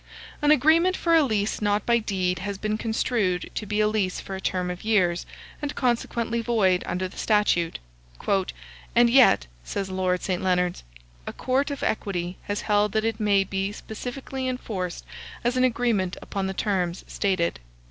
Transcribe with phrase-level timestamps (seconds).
[0.41, 4.19] An agreement for a lease not by deed has been construed to be a lease
[4.19, 5.27] for a term of years,
[5.61, 7.77] and consequently void under the statute;
[8.95, 10.41] "and yet," says Lord St.
[10.41, 10.81] Leonards,
[11.27, 15.05] "a court of equity has held that it may be specifically enforced
[15.43, 17.59] as an agreement upon the terms stated."